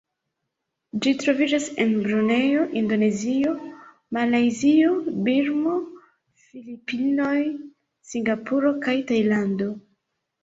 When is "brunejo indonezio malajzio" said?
2.05-4.95